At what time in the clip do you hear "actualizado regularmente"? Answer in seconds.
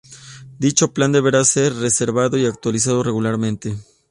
2.47-3.77